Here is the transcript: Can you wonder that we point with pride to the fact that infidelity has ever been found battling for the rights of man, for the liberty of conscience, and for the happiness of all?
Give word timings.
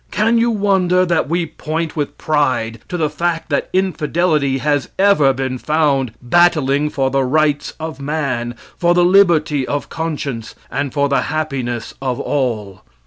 Can 0.09 0.39
you 0.39 0.49
wonder 0.49 1.05
that 1.05 1.29
we 1.29 1.45
point 1.45 1.95
with 1.95 2.17
pride 2.17 2.79
to 2.89 2.97
the 2.97 3.07
fact 3.07 3.49
that 3.49 3.69
infidelity 3.71 4.57
has 4.57 4.89
ever 4.97 5.31
been 5.31 5.59
found 5.59 6.13
battling 6.19 6.89
for 6.89 7.11
the 7.11 7.23
rights 7.23 7.73
of 7.79 8.01
man, 8.01 8.55
for 8.79 8.95
the 8.95 9.05
liberty 9.05 9.67
of 9.67 9.89
conscience, 9.89 10.55
and 10.71 10.91
for 10.91 11.07
the 11.07 11.21
happiness 11.29 11.93
of 12.01 12.19
all? 12.19 12.81